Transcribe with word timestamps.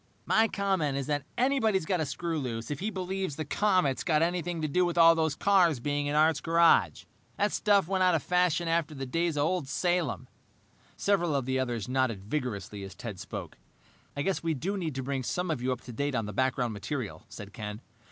"My 0.25 0.47
comment 0.47 0.97
is 0.97 1.05
that 1.05 1.27
anybody's 1.37 1.85
got 1.85 1.99
a 2.01 2.07
screw 2.07 2.39
loose 2.39 2.71
if 2.71 2.79
he 2.79 2.89
believes 2.89 3.35
the 3.35 3.45
comet's 3.45 4.03
got 4.03 4.23
anything 4.23 4.59
to 4.63 4.67
do 4.67 4.83
with 4.83 4.97
all 4.97 5.13
those 5.13 5.35
cars 5.35 5.79
being 5.79 6.07
in 6.07 6.15
Art's 6.15 6.41
garage. 6.41 7.03
That 7.37 7.51
stuff 7.51 7.87
went 7.87 8.03
out 8.03 8.15
of 8.15 8.23
fashion 8.23 8.67
after 8.67 8.95
the 8.95 9.05
days 9.05 9.37
of 9.37 9.43
old 9.43 9.67
Salem." 9.67 10.27
Several 10.97 11.35
of 11.35 11.45
the 11.45 11.59
others 11.59 11.87
nodded 11.87 12.23
vigorously 12.23 12.81
as 12.81 12.95
Ted 12.95 13.19
spoke. 13.19 13.59
"I 14.17 14.23
guess 14.23 14.41
we 14.41 14.55
do 14.55 14.75
need 14.75 14.95
to 14.95 15.03
bring 15.03 15.21
some 15.21 15.51
of 15.51 15.61
you 15.61 15.71
up 15.71 15.81
to 15.81 15.93
date 15.93 16.15
on 16.15 16.25
the 16.25 16.33
background 16.33 16.73
material," 16.73 17.21
said 17.29 17.53
Ken. 17.53 17.79